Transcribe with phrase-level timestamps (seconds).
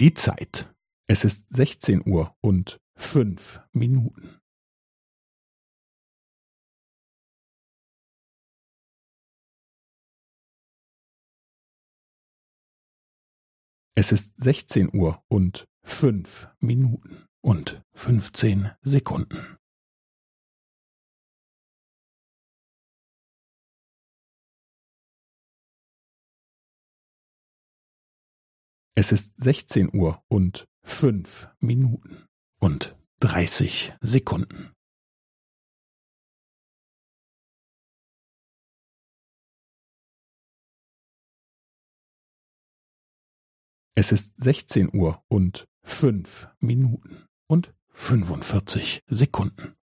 [0.00, 0.72] Die Zeit.
[1.08, 4.38] Es ist sechzehn Uhr und fünf Minuten.
[13.96, 19.57] Es ist sechzehn Uhr und fünf Minuten und fünfzehn Sekunden.
[29.00, 32.26] Es ist sechzehn Uhr und fünf Minuten
[32.58, 34.74] und dreißig Sekunden.
[43.94, 49.77] Es ist sechzehn Uhr und fünf Minuten und fünfundvierzig Sekunden.